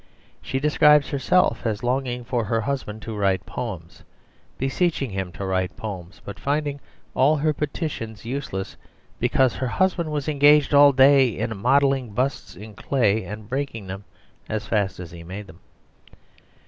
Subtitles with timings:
[0.41, 4.01] She describes herself as longing for her husband to write poems,
[4.57, 6.79] beseeching him to write poems, but finding
[7.13, 8.77] all her petitions useless
[9.19, 14.03] because her husband was engaged all day in modelling busts in clay and breaking them
[14.49, 15.59] as fast as he made them.